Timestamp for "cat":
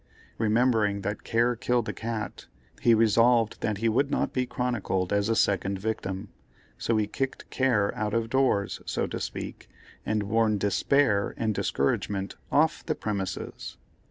1.93-2.47